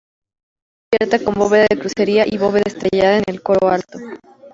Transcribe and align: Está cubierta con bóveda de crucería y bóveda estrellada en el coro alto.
Está 0.99 1.05
cubierta 1.19 1.23
con 1.25 1.33
bóveda 1.35 1.67
de 1.69 1.79
crucería 1.79 2.23
y 2.25 2.35
bóveda 2.39 2.63
estrellada 2.65 3.17
en 3.19 3.23
el 3.27 3.43
coro 3.43 3.67
alto. 3.67 3.99